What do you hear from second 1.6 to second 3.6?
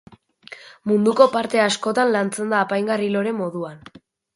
askotan lantzen da apaingarri-lore